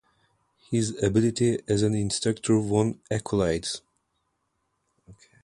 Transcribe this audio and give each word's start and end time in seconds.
His 0.71 0.97
ability 1.03 1.59
as 1.67 1.83
an 1.83 1.93
instructor 1.93 2.57
won 2.57 2.99
accolades. 3.11 3.81